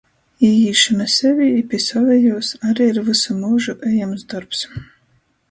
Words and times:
Īīšona 0.45 1.05
sevī 1.15 1.49
i 1.57 1.59
pi 1.73 1.81
sovejūs 1.83 2.49
ari 2.71 2.89
ir 2.93 2.99
vysu 3.11 3.37
myužu 3.43 3.77
ejams 3.93 4.27
dorbs. 4.35 4.65